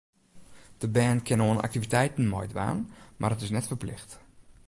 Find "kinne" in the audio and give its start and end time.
1.21-1.43